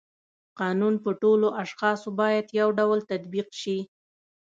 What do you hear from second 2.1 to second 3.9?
باید یو ډول تطبیق شي.